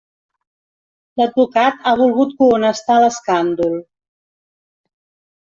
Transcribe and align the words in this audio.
L'advocat 1.21 1.85
ha 1.89 1.93
volgut 1.99 2.33
cohonestar 2.41 2.97
l'escàndol. 3.05 3.79